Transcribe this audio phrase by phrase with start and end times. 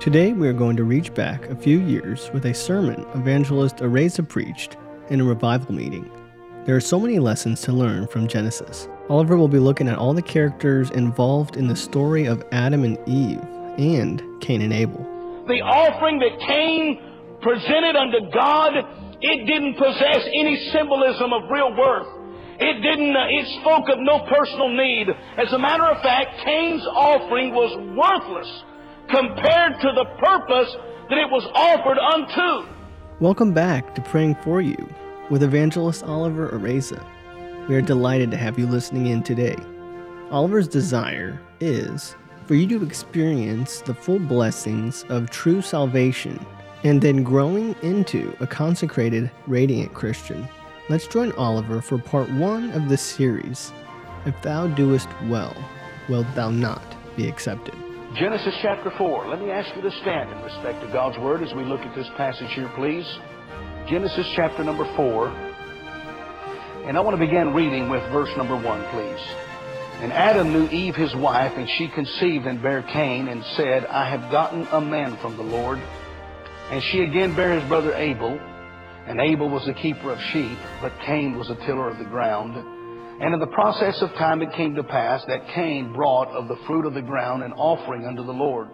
[0.00, 4.26] Today we are going to reach back a few years with a sermon evangelist Areza
[4.26, 4.76] preached
[5.10, 6.08] in a revival meeting.
[6.64, 8.86] There are so many lessons to learn from Genesis.
[9.08, 12.96] Oliver will be looking at all the characters involved in the story of Adam and
[13.08, 13.42] Eve
[13.76, 15.02] and Cain and Abel.
[15.48, 18.74] The offering that Cain presented unto God,
[19.20, 22.06] it didn't possess any symbolism of real worth.
[22.60, 25.08] It didn't, uh, it spoke of no personal need.
[25.36, 28.62] As a matter of fact, Cain's offering was worthless
[29.08, 30.76] compared to the purpose
[31.08, 32.68] that it was offered unto.
[33.20, 34.76] Welcome back to Praying For You
[35.30, 37.02] with Evangelist Oliver Areza.
[37.68, 39.56] We are delighted to have you listening in today.
[40.30, 46.38] Oliver's desire is for you to experience the full blessings of true salvation
[46.84, 50.46] and then growing into a consecrated, radiant Christian.
[50.90, 53.72] Let's join Oliver for part one of this series.
[54.26, 55.56] If thou doest well,
[56.10, 56.82] wilt thou not
[57.16, 57.74] be accepted?
[58.14, 59.28] Genesis chapter 4.
[59.28, 61.94] Let me ask you to stand in respect to God's Word as we look at
[61.94, 63.06] this passage here, please.
[63.86, 65.28] Genesis chapter number 4.
[66.86, 69.20] And I want to begin reading with verse number 1, please.
[70.00, 74.08] And Adam knew Eve his wife, and she conceived and bare Cain, and said, I
[74.08, 75.78] have gotten a man from the Lord.
[76.70, 78.40] And she again bare his brother Abel.
[79.06, 82.77] And Abel was the keeper of sheep, but Cain was a tiller of the ground.
[83.20, 86.58] And in the process of time it came to pass that Cain brought of the
[86.66, 88.68] fruit of the ground an offering unto the Lord.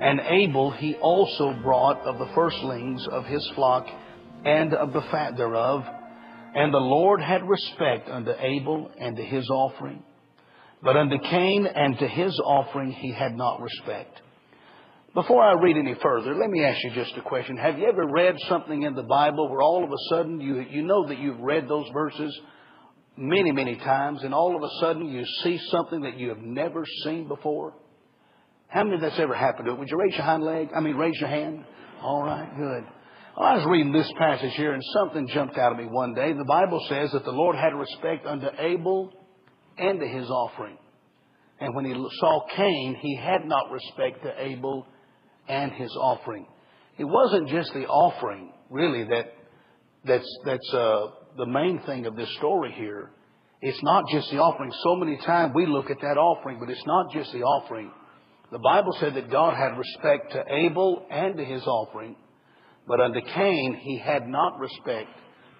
[0.00, 3.86] And Abel he also brought of the firstlings of his flock
[4.44, 5.84] and of the fat thereof.
[6.54, 10.02] And the Lord had respect unto Abel and to his offering.
[10.82, 14.20] But unto Cain and to his offering he had not respect.
[15.14, 17.56] Before I read any further, let me ask you just a question.
[17.56, 20.82] Have you ever read something in the Bible where all of a sudden you, you
[20.82, 22.38] know that you've read those verses
[23.20, 26.84] many, many times, and all of a sudden you see something that you have never
[27.04, 27.74] seen before?
[28.68, 29.78] How many of that's ever happened to it?
[29.78, 30.70] Would you raise your hind leg?
[30.74, 31.64] I mean, raise your hand.
[32.02, 32.84] All right, good.
[33.36, 36.32] Well, I was reading this passage here, and something jumped out at me one day.
[36.32, 39.12] The Bible says that the Lord had respect unto Abel
[39.76, 40.78] and to his offering.
[41.60, 44.86] And when he saw Cain, he had not respect to Abel
[45.48, 46.46] and his offering.
[46.96, 49.34] It wasn't just the offering, really, that
[50.04, 51.06] that's that's uh,
[51.36, 53.10] the main thing of this story here.
[53.62, 54.72] It's not just the offering.
[54.82, 57.90] So many times we look at that offering, but it's not just the offering.
[58.50, 62.16] The Bible said that God had respect to Abel and to his offering,
[62.86, 65.10] but unto Cain he had not respect,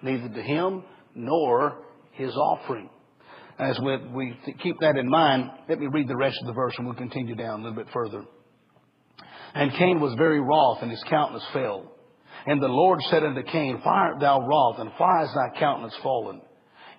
[0.01, 0.83] neither to him
[1.15, 2.89] nor his offering.
[3.59, 6.73] As we, we keep that in mind, let me read the rest of the verse
[6.77, 8.25] and we'll continue down a little bit further.
[9.53, 11.91] And Cain was very wroth, and his countenance fell.
[12.45, 15.95] And the Lord said unto Cain, Why art thou wroth, and why is thy countenance
[16.01, 16.41] fallen?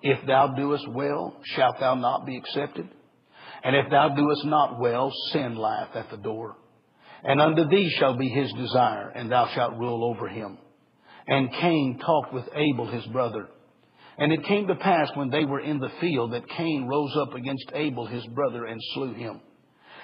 [0.01, 2.87] If thou doest well, shalt thou not be accepted?
[3.63, 6.57] And if thou doest not well, sin lieth at the door.
[7.23, 10.57] And unto thee shall be his desire, and thou shalt rule over him.
[11.25, 13.47] And Cain talked with Abel his brother.
[14.17, 17.33] And it came to pass when they were in the field that Cain rose up
[17.33, 19.39] against Abel his brother and slew him.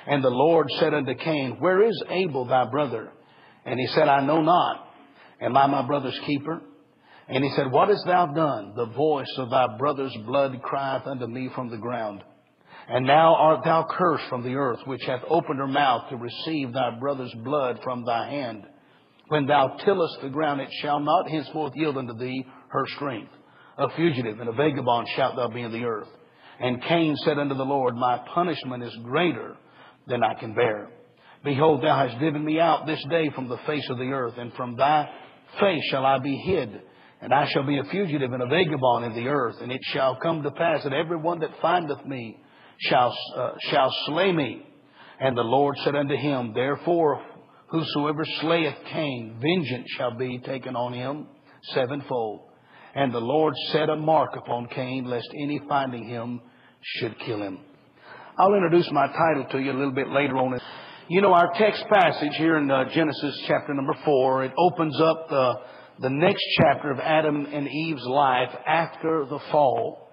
[0.08, 3.12] And the Lord said unto Cain, Where is Abel thy brother?
[3.66, 4.89] And he said, I know not.
[5.42, 6.62] Am I my brother's keeper?
[7.28, 8.74] And he said, What hast thou done?
[8.76, 12.24] The voice of thy brother's blood crieth unto me from the ground.
[12.88, 16.74] And now art thou cursed from the earth, which hath opened her mouth to receive
[16.74, 18.66] thy brother's blood from thy hand.
[19.28, 23.32] When thou tillest the ground, it shall not henceforth yield unto thee her strength.
[23.78, 26.08] A fugitive and a vagabond shalt thou be in the earth.
[26.60, 29.56] And Cain said unto the Lord, My punishment is greater
[30.08, 30.90] than I can bear.
[31.44, 34.52] Behold, thou hast driven me out this day from the face of the earth, and
[34.54, 35.08] from thy
[35.60, 36.82] face shall I be hid.
[37.22, 39.58] And I shall be a fugitive and a vagabond in the earth.
[39.62, 42.40] And it shall come to pass that every one that findeth me
[42.78, 44.66] shall, uh, shall slay me.
[45.20, 47.22] And the Lord said unto him, Therefore,
[47.68, 51.28] whosoever slayeth Cain, vengeance shall be taken on him
[51.74, 52.42] sevenfold.
[52.96, 56.42] And the Lord set a mark upon Cain, lest any finding him
[56.82, 57.60] should kill him.
[58.38, 60.60] I'll introduce my title to you a little bit later on.
[61.12, 65.28] You know, our text passage here in uh, Genesis chapter number four, it opens up
[65.28, 65.54] the,
[66.02, 70.12] the next chapter of Adam and Eve's life after the fall.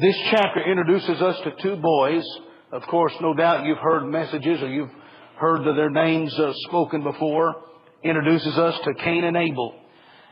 [0.00, 2.24] This chapter introduces us to two boys.
[2.72, 4.88] Of course, no doubt you've heard messages or you've
[5.36, 7.56] heard their names uh, spoken before.
[8.02, 9.74] Introduces us to Cain and Abel.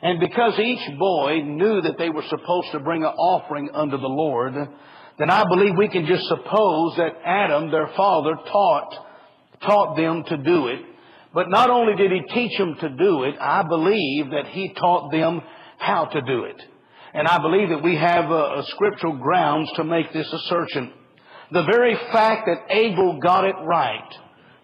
[0.00, 4.06] And because each boy knew that they were supposed to bring an offering unto the
[4.06, 4.54] Lord,
[5.18, 9.04] then I believe we can just suppose that Adam, their father, taught,
[9.62, 10.80] taught them to do it.
[11.34, 15.12] But not only did he teach them to do it, I believe that he taught
[15.12, 15.42] them
[15.78, 16.56] how to do it.
[17.14, 20.92] And I believe that we have a, a scriptural grounds to make this assertion.
[21.50, 24.14] The very fact that Abel got it right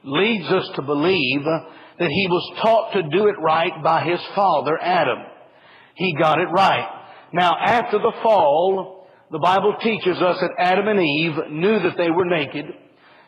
[0.04, 4.78] leads us to believe that he was taught to do it right by his father,
[4.80, 5.18] Adam.
[5.94, 7.02] He got it right.
[7.32, 12.10] Now, after the fall, the Bible teaches us that Adam and Eve knew that they
[12.10, 12.66] were naked.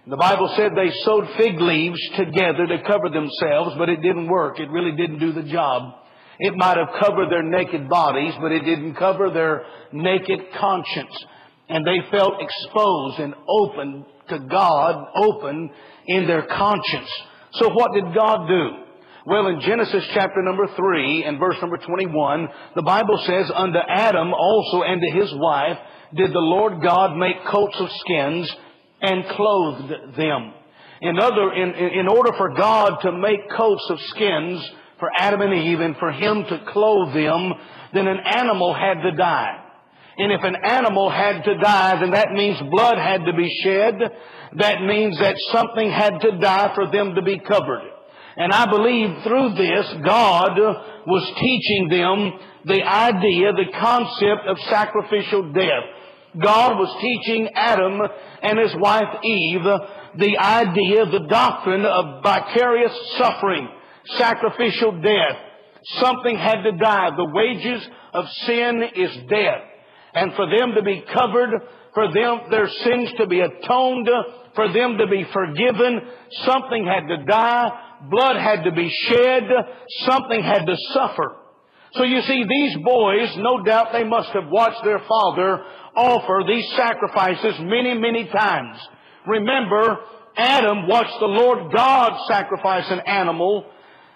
[0.08, 4.61] The Bible said they sewed fig leaves together to cover themselves, but it didn't work.
[4.61, 5.94] It really didn't do the job.
[6.38, 11.11] It might have covered their naked bodies, but it didn't cover their naked conscience.
[11.69, 15.70] And they felt exposed and open to God, open
[16.06, 17.11] in their conscience.
[17.55, 18.69] So what did God do?
[19.26, 24.32] Well, in Genesis chapter number 3 and verse number 21, the Bible says, Unto Adam
[24.32, 25.79] also and to his wife
[26.14, 28.49] did the Lord God make coats of skins
[29.01, 30.53] and clothed them.
[31.01, 35.53] In other, in, in order for God to make coats of skins for Adam and
[35.53, 37.53] Eve and for Him to clothe them,
[37.93, 39.63] then an animal had to die.
[40.19, 43.95] And if an animal had to die, then that means blood had to be shed.
[44.57, 47.83] That means that something had to die for them to be covered.
[48.39, 50.57] And I believe through this, God
[51.07, 52.33] was teaching them
[52.65, 55.85] the idea, the concept of sacrificial death.
[56.43, 58.00] God was teaching Adam
[58.43, 59.65] and his wife Eve
[60.19, 63.69] the idea, the doctrine of vicarious suffering,
[64.17, 65.37] sacrificial death.
[66.00, 67.11] Something had to die.
[67.17, 69.62] The wages of sin is death.
[70.15, 71.50] And for them to be covered,
[71.94, 74.09] for them, their sins to be atoned,
[74.55, 76.00] for them to be forgiven,
[76.44, 77.69] something had to die,
[78.11, 79.43] blood had to be shed,
[80.06, 81.37] something had to suffer.
[81.93, 85.65] So you see, these boys, no doubt they must have watched their father
[85.97, 88.79] offer these sacrifices many, many times.
[89.27, 89.99] Remember,
[90.37, 93.65] Adam watched the Lord God sacrifice an animal.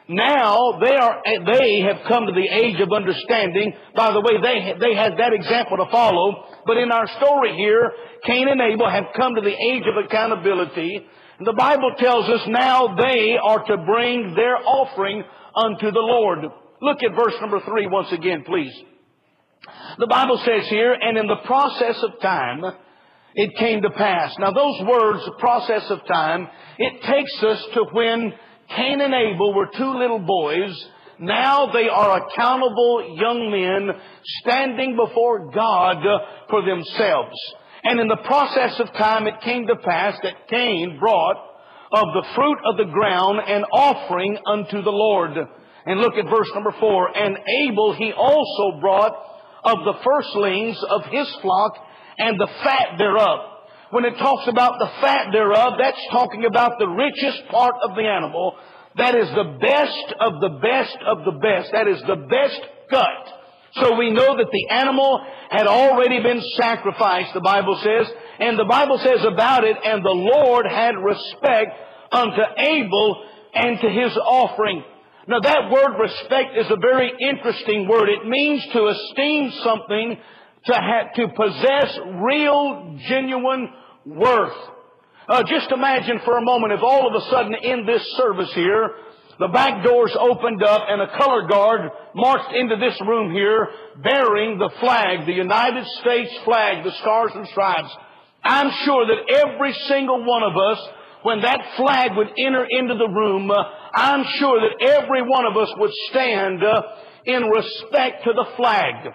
[0.09, 3.73] Now they are, they have come to the age of understanding.
[3.97, 6.45] By the way, they, they had that example to follow.
[6.67, 7.93] But in our story here,
[8.27, 11.07] Cain and Abel have come to the age of accountability.
[11.39, 15.25] And the Bible tells us now they are to bring their offering
[15.57, 16.41] unto the Lord.
[16.83, 18.73] Look at verse number three once again, please.
[19.99, 22.65] The Bible says here, and in the process of time,
[23.35, 24.35] it came to pass.
[24.39, 26.49] Now those words, process of time,
[26.79, 28.33] it takes us to when
[28.77, 30.89] Cain and Abel were two little boys.
[31.19, 34.01] Now they are accountable young men
[34.41, 36.03] standing before God
[36.49, 37.37] for themselves.
[37.83, 41.37] And in the process of time it came to pass that Cain brought
[41.93, 45.37] of the fruit of the ground an offering unto the Lord.
[45.87, 47.17] And look at verse number four.
[47.17, 49.13] And Abel he also brought
[49.65, 51.73] of the firstlings of his flock
[52.19, 53.41] and the fat thereof.
[53.91, 58.07] When it talks about the fat thereof, that's talking about the richest part of the
[58.07, 58.57] animal.
[58.97, 61.73] That is the best of the best of the best.
[61.73, 62.61] That is the best
[62.91, 63.41] gut.
[63.75, 68.65] So we know that the animal had already been sacrificed, the Bible says, and the
[68.65, 71.71] Bible says about it, and the Lord had respect
[72.11, 73.25] unto Abel
[73.55, 74.85] and to his offering.
[75.31, 78.09] Now that word respect is a very interesting word.
[78.09, 80.19] It means to esteem something,
[80.65, 83.69] to have, to possess real, genuine
[84.07, 84.57] worth.
[85.29, 88.91] Uh, just imagine for a moment if all of a sudden in this service here,
[89.39, 93.69] the back doors opened up and a color guard marched into this room here
[94.03, 97.97] bearing the flag, the United States flag, the stars and stripes.
[98.43, 100.89] I'm sure that every single one of us
[101.23, 103.63] when that flag would enter into the room, uh,
[103.95, 106.83] I'm sure that every one of us would stand uh,
[107.27, 109.13] in respect to the flag.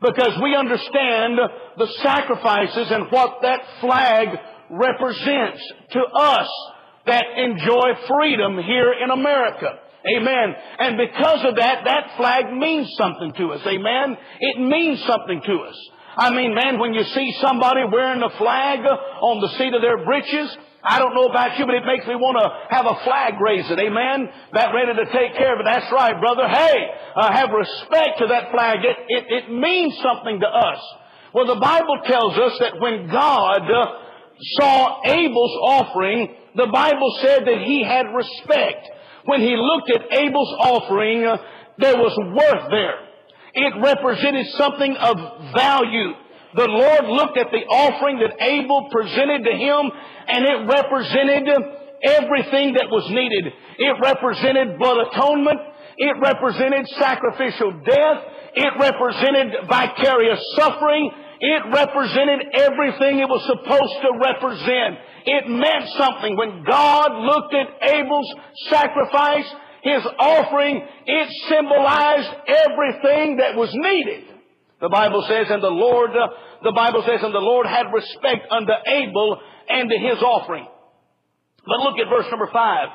[0.00, 1.38] Because we understand
[1.78, 4.28] the sacrifices and what that flag
[4.70, 6.48] represents to us
[7.06, 9.78] that enjoy freedom here in America.
[10.16, 10.54] Amen.
[10.78, 13.60] And because of that, that flag means something to us.
[13.66, 14.16] Amen.
[14.40, 15.76] It means something to us.
[16.16, 20.04] I mean, man, when you see somebody wearing a flag on the seat of their
[20.04, 23.40] breeches, I don't know about you, but it makes me want to have a flag
[23.40, 23.78] raising.
[23.80, 24.28] Amen.
[24.52, 25.66] That ready to take care of it.
[25.66, 26.46] That's right, brother.
[26.46, 26.76] Hey,
[27.16, 28.84] uh, have respect to that flag.
[28.84, 30.80] It, it, it means something to us.
[31.32, 33.84] Well, the Bible tells us that when God uh,
[34.60, 38.86] saw Abel's offering, the Bible said that he had respect.
[39.24, 41.38] When he looked at Abel's offering, uh,
[41.78, 43.13] there was worth there.
[43.54, 45.16] It represented something of
[45.54, 46.12] value.
[46.54, 49.90] The Lord looked at the offering that Abel presented to him
[50.28, 51.48] and it represented
[52.02, 53.52] everything that was needed.
[53.78, 55.60] It represented blood atonement.
[55.96, 58.18] It represented sacrificial death.
[58.54, 61.10] It represented vicarious suffering.
[61.40, 64.98] It represented everything it was supposed to represent.
[65.26, 66.36] It meant something.
[66.36, 68.30] When God looked at Abel's
[68.70, 69.46] sacrifice,
[69.84, 74.24] his offering, it symbolized everything that was needed.
[74.80, 76.28] The Bible says, and the Lord, uh,
[76.62, 80.66] the Bible says, and the Lord had respect unto Abel and to his offering.
[81.66, 82.88] But look at verse number five.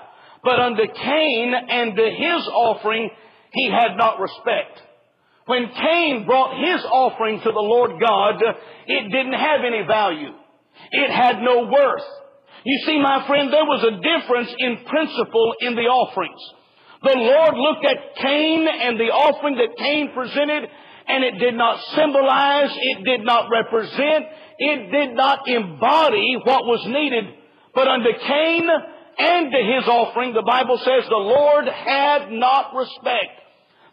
[0.43, 3.09] But unto Cain and to his offering
[3.53, 4.81] he had not respect.
[5.45, 8.41] When Cain brought his offering to the Lord God,
[8.87, 10.33] it didn't have any value.
[10.91, 12.05] It had no worth.
[12.63, 16.39] You see, my friend, there was a difference in principle in the offerings.
[17.01, 20.69] The Lord looked at Cain and the offering that Cain presented,
[21.07, 24.25] and it did not symbolize, it did not represent,
[24.57, 27.35] it did not embody what was needed.
[27.73, 28.67] But unto Cain
[29.17, 33.31] and to his offering, the Bible says the Lord had not respect.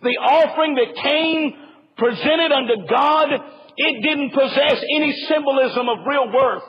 [0.03, 1.55] The offering that Cain
[1.97, 3.29] presented unto God,
[3.77, 6.63] it didn't possess any symbolism of real worth.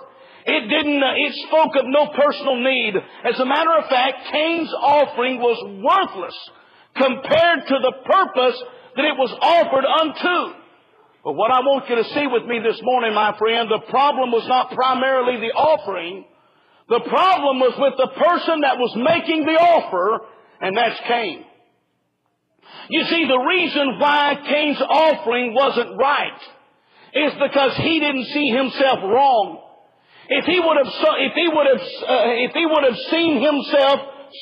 [0.47, 2.95] It didn't, uh, it spoke of no personal need.
[2.95, 6.37] As a matter of fact, Cain's offering was worthless
[6.95, 8.63] compared to the purpose
[8.95, 10.55] that it was offered unto.
[11.25, 14.31] But what I want you to see with me this morning, my friend, the problem
[14.31, 16.23] was not primarily the offering.
[16.87, 20.23] The problem was with the person that was making the offer,
[20.61, 21.43] and that's Cain.
[22.87, 26.39] You see, the reason why Cain's offering wasn't right
[27.13, 29.66] is because he didn't see himself wrong.
[30.29, 33.99] If he would have, if he would have, uh, if he would have seen himself,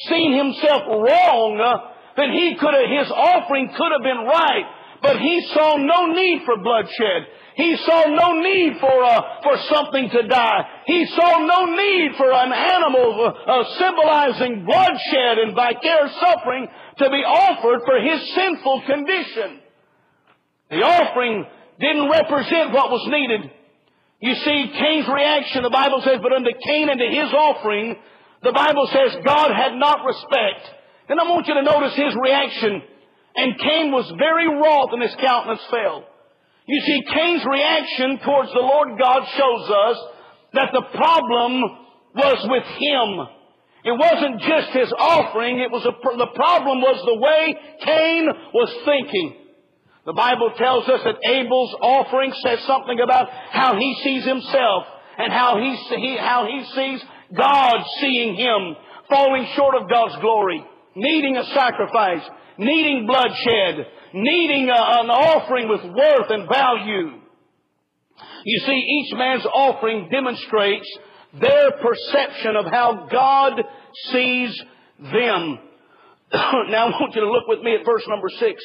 [0.10, 4.66] seen himself wrong, uh, then he could have, his offering could have been right.
[5.02, 7.30] But he saw no need for bloodshed.
[7.56, 10.60] He saw no need for uh, for something to die.
[10.88, 17.24] He saw no need for an animal uh, symbolizing bloodshed and vicarious suffering to be
[17.24, 19.62] offered for his sinful condition.
[20.70, 21.46] The offering
[21.80, 23.52] didn't represent what was needed.
[24.20, 27.96] You see, Cain's reaction, the Bible says, but unto Cain and to his offering,
[28.44, 30.64] the Bible says God had not respect.
[31.10, 32.82] And I want you to notice his reaction.
[33.36, 36.06] And Cain was very wroth and his countenance fell.
[36.68, 39.98] You see, Cain's reaction towards the Lord God shows us
[40.54, 41.62] that the problem
[42.16, 43.28] was with him.
[43.86, 47.56] It wasn't just his offering, it was a, the problem was the way
[47.86, 49.45] Cain was thinking.
[50.06, 54.84] The Bible tells us that Abel's offering says something about how he sees himself
[55.18, 57.04] and how he, how he sees
[57.36, 58.76] God seeing him,
[59.10, 60.64] falling short of God's glory,
[60.96, 62.22] needing a sacrifice,
[62.60, 67.22] needing bloodshed, needing a, an offering with worth and value.
[68.44, 70.88] You see, each man's offering demonstrates
[71.42, 73.60] their perception of how God
[74.12, 74.56] sees
[75.00, 75.60] them.
[76.32, 78.64] now I want you to look with me at verse number six.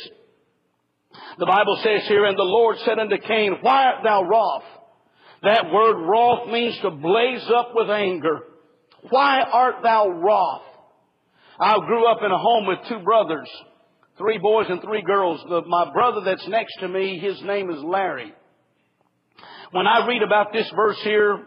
[1.38, 4.64] The Bible says here, And the Lord said unto Cain, Why art thou wroth?
[5.43, 8.40] That word wroth means to blaze up with anger.
[9.09, 10.62] Why art thou wroth?
[11.59, 13.49] I grew up in a home with two brothers,
[14.19, 15.43] three boys and three girls.
[15.49, 18.33] The, my brother that's next to me, his name is Larry.
[19.73, 21.47] When I read about this verse here,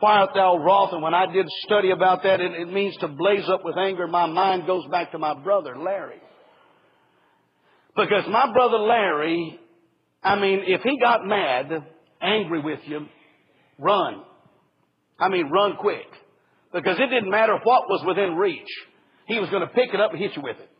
[0.00, 0.92] why art thou wroth?
[0.92, 4.06] And when I did study about that, it, it means to blaze up with anger.
[4.06, 6.20] My mind goes back to my brother, Larry.
[7.96, 9.58] Because my brother Larry,
[10.22, 11.70] I mean, if he got mad,
[12.20, 13.06] angry with you,
[13.78, 14.22] run.
[15.18, 16.06] I mean, run quick.
[16.72, 18.68] Because it didn't matter what was within reach.
[19.28, 20.70] He was going to pick it up and hit you with it.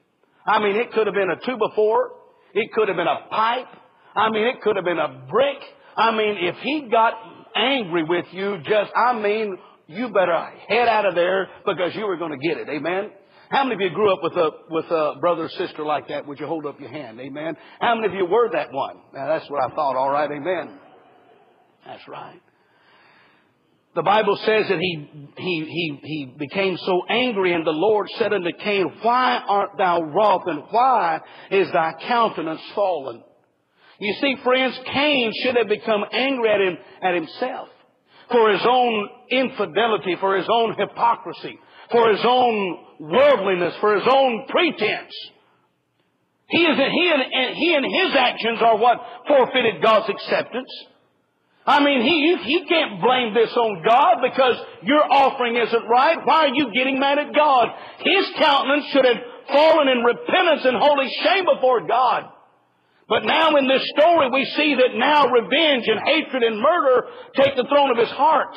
[0.46, 2.12] I mean, it could have been a two before.
[2.52, 3.68] It could have been a pipe.
[4.16, 5.58] I mean, it could have been a brick.
[5.96, 7.14] I mean, if he got
[7.54, 9.56] angry with you, just, I mean,
[9.86, 12.68] you better head out of there because you were going to get it.
[12.68, 13.10] Amen?
[13.54, 16.26] How many of you grew up with a, with a brother or sister like that?
[16.26, 17.20] Would you hold up your hand?
[17.20, 17.56] Amen.
[17.80, 18.96] How many of you were that one?
[19.14, 19.94] Now that's what I thought.
[19.94, 20.28] All right.
[20.28, 20.76] Amen.
[21.86, 22.40] That's right.
[23.94, 28.32] The Bible says that he, he, he, he became so angry and the Lord said
[28.32, 31.20] unto Cain, Why art thou wroth and why
[31.52, 33.22] is thy countenance fallen?
[34.00, 37.68] You see, friends, Cain should have become angry at him, at himself
[38.30, 41.58] for his own infidelity, for his own hypocrisy,
[41.90, 45.14] for his own worldliness, for his own pretense.
[46.48, 50.70] He, is, he, and, he and his actions are what forfeited God's acceptance.
[51.66, 56.18] I mean, he, you, can't blame this on God because your offering isn't right.
[56.24, 57.68] Why are you getting mad at God?
[58.00, 59.16] His countenance should have
[59.48, 62.24] fallen in repentance and holy shame before God.
[63.08, 67.56] But now in this story we see that now revenge and hatred and murder take
[67.56, 68.54] the throne of his heart.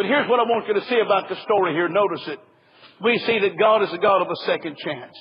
[0.00, 1.86] But here's what I want you to see about the story here.
[1.86, 2.38] Notice it.
[3.04, 5.14] We see that God is the God of a second chance.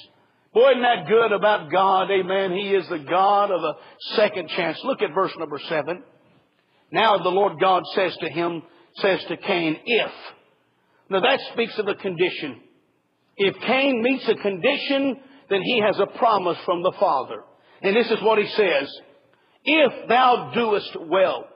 [0.54, 2.10] Boy, isn't that good about God?
[2.10, 2.54] Amen.
[2.54, 3.74] He is the God of a
[4.16, 4.80] second chance.
[4.86, 6.02] Look at verse number seven.
[6.94, 8.64] Now the Lord God says to him,
[9.00, 10.12] says to Cain, if.
[11.10, 12.62] Now that speaks of a condition.
[13.36, 15.20] If Cain meets a condition,
[15.50, 17.44] then he has a promise from the Father.
[17.82, 18.90] And this is what he says.
[19.66, 21.49] If thou doest well.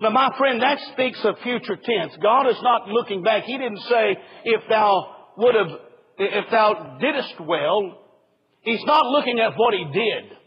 [0.00, 2.12] Now, my friend, that speaks of future tense.
[2.22, 3.44] God is not looking back.
[3.44, 5.78] He didn't say, if thou would have,
[6.18, 7.98] if thou didst well,
[8.62, 10.38] he's not looking at what he did.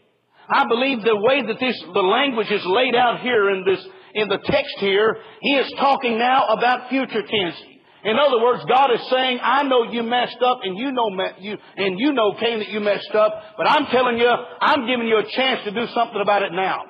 [0.48, 4.28] I believe the way that this, the language is laid out here in this, in
[4.28, 7.56] the text here, he is talking now about future tense.
[8.04, 11.08] In other words, God is saying, I know you messed up and you know,
[11.38, 15.06] you, and you know, Cain, that you messed up, but I'm telling you, I'm giving
[15.06, 16.82] you a chance to do something about it now.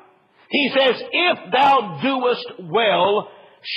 [0.55, 3.29] He says, if thou doest well,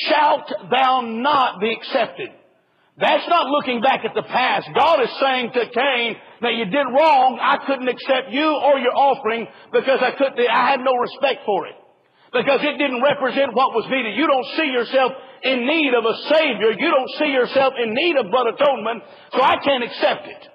[0.05, 2.29] shalt thou not be accepted.
[3.01, 4.69] That's not looking back at the past.
[4.77, 7.39] God is saying to Cain that you did wrong.
[7.41, 11.65] I couldn't accept you or your offering because I couldn't, I had no respect for
[11.65, 11.74] it.
[12.31, 14.13] Because it didn't represent what was needed.
[14.13, 16.77] You don't see yourself in need of a Savior.
[16.77, 19.01] You don't see yourself in need of blood atonement,
[19.34, 20.48] so I can't accept it.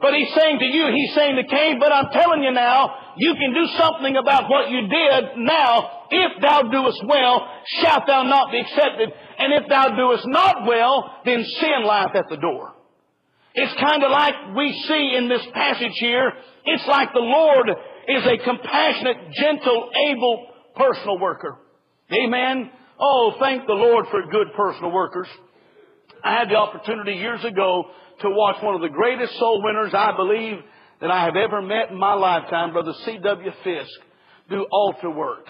[0.00, 3.34] But he's saying to you, he's saying to Cain, but I'm telling you now, you
[3.34, 6.06] can do something about what you did now.
[6.10, 7.48] If thou doest well,
[7.80, 9.10] shalt thou not be accepted.
[9.38, 12.74] And if thou doest not well, then sin lieth at the door.
[13.54, 16.30] It's kind of like we see in this passage here.
[16.66, 21.58] It's like the Lord is a compassionate, gentle, able personal worker.
[22.12, 22.70] Amen.
[23.00, 25.26] Oh, thank the Lord for good personal workers.
[26.22, 27.84] I had the opportunity years ago
[28.20, 30.58] to watch one of the greatest soul winners I believe
[31.00, 33.50] that I have ever met in my lifetime, Brother C.W.
[33.62, 34.00] Fisk,
[34.48, 35.46] do altar work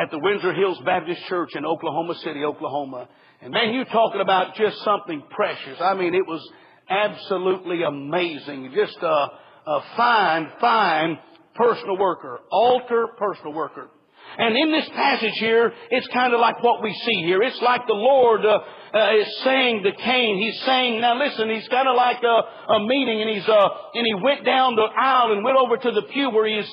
[0.00, 3.08] at the Windsor Hills Baptist Church in Oklahoma City, Oklahoma.
[3.40, 5.78] And man, you talking about just something precious.
[5.80, 6.46] I mean, it was
[6.88, 8.72] absolutely amazing.
[8.74, 9.28] Just a,
[9.66, 11.18] a fine, fine
[11.54, 12.40] personal worker.
[12.50, 13.90] Altar personal worker.
[14.36, 17.42] And in this passage here, it's kind of like what we see here.
[17.42, 18.58] It's like the Lord uh,
[18.94, 22.86] uh, is saying to Cain, He's saying, now listen, He's kind of like a, a
[22.86, 26.02] meeting, and He's uh, and He went down the aisle and went over to the
[26.12, 26.68] pew where He's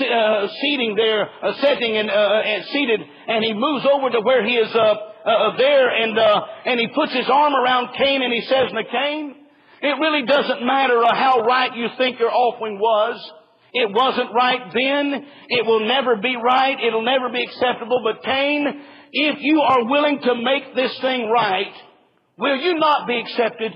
[0.00, 4.44] uh, seating there, uh, sitting and, uh, and seated, and He moves over to where
[4.44, 8.32] He is uh, uh, there, and uh, and He puts His arm around Cain, and
[8.32, 9.34] He says, "Now, Cain,
[9.82, 13.32] it really doesn't matter uh, how right you think your offering was."
[13.72, 15.26] It wasn't right then.
[15.48, 16.76] It will never be right.
[16.82, 18.02] It'll never be acceptable.
[18.02, 18.66] But Cain,
[19.12, 21.72] if you are willing to make this thing right,
[22.36, 23.72] will you not be accepted?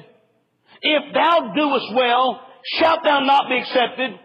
[0.83, 2.40] If thou doest well,
[2.78, 4.18] shalt thou not be accepted?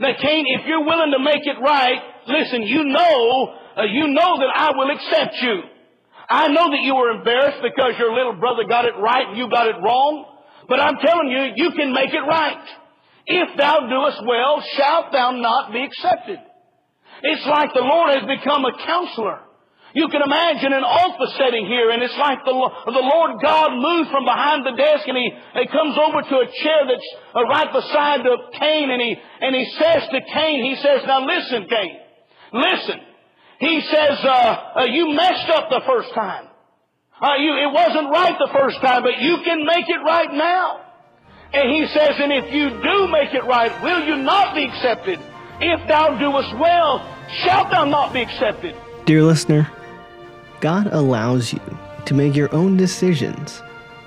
[0.00, 4.38] Now Cain, if you're willing to make it right, listen, you know, uh, you know
[4.38, 5.62] that I will accept you.
[6.28, 9.48] I know that you were embarrassed because your little brother got it right and you
[9.50, 10.24] got it wrong.
[10.68, 12.66] But I'm telling you, you can make it right.
[13.26, 16.38] If thou doest well, shalt thou not be accepted.
[17.22, 19.40] It's like the Lord has become a counselor.
[19.94, 22.56] You can imagine an office setting here, and it's like the,
[22.86, 26.48] the Lord God moves from behind the desk, and he, he comes over to a
[26.48, 30.76] chair that's uh, right beside the Cain, and he, and he says to Cain, he
[30.80, 32.00] says, now listen, Cain,
[32.54, 33.00] listen.
[33.60, 36.48] He says, uh, uh, you messed up the first time.
[37.20, 40.80] Uh, you, it wasn't right the first time, but you can make it right now.
[41.54, 45.20] And he says, and if you do make it right, will you not be accepted?
[45.60, 47.06] If thou doest well,
[47.44, 48.74] shalt thou not be accepted?
[49.04, 49.70] Dear listener,
[50.60, 51.60] God allows you
[52.06, 53.62] to make your own decisions,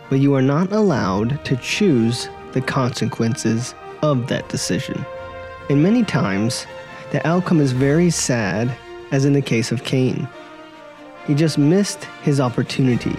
[0.09, 5.05] but you are not allowed to choose the consequences of that decision.
[5.69, 6.65] And many times,
[7.11, 8.75] the outcome is very sad,
[9.11, 10.27] as in the case of Cain.
[11.27, 13.15] He just missed his opportunity.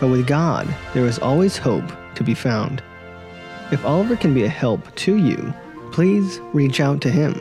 [0.00, 1.84] But with God, there is always hope
[2.16, 2.82] to be found.
[3.72, 5.52] If Oliver can be a help to you,
[5.90, 7.40] please reach out to him.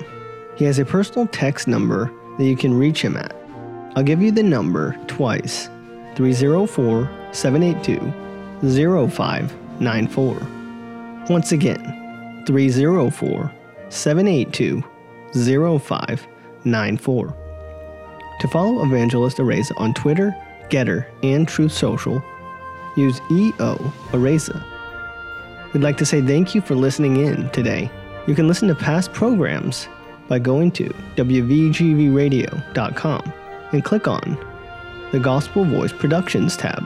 [0.55, 3.35] He has a personal text number that you can reach him at.
[3.95, 5.69] I'll give you the number twice
[6.15, 7.99] 304 782
[9.09, 10.47] 0594.
[11.29, 13.51] Once again, 304
[13.89, 14.83] 782
[15.33, 17.37] 0594.
[18.39, 20.35] To follow Evangelist Areza on Twitter,
[20.69, 22.21] Gettr, and Truth Social,
[22.97, 23.77] use EO
[24.11, 24.61] Areza.
[25.75, 27.91] We'd like to say thank you for listening in today.
[28.27, 29.89] You can listen to past programs
[30.29, 30.85] by going to
[31.17, 33.33] WVGVradio.com
[33.73, 34.37] and click on
[35.11, 36.81] the Gospel Voice Productions tab.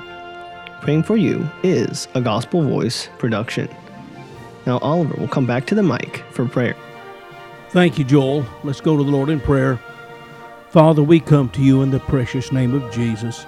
[0.81, 3.69] Praying for You is a Gospel Voice production.
[4.65, 6.75] Now, Oliver will come back to the mic for prayer.
[7.69, 8.43] Thank you, Joel.
[8.63, 9.79] Let's go to the Lord in prayer.
[10.71, 13.45] Father, we come to you in the precious name of Jesus.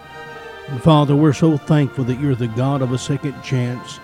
[0.67, 3.99] And Father, we're so thankful that you're the God of a second chance.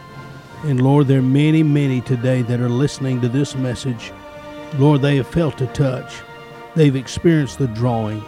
[0.64, 4.12] And Lord, there are many, many today that are listening to this message.
[4.78, 6.22] Lord, they have felt a touch.
[6.76, 8.24] They've experienced the drawing.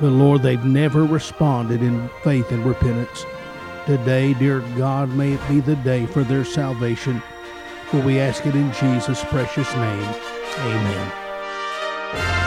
[0.00, 3.24] But Lord, they've never responded in faith and repentance.
[3.86, 7.22] Today, dear God, may it be the day for their salvation.
[7.86, 10.14] For we ask it in Jesus' precious name.
[10.58, 12.41] Amen.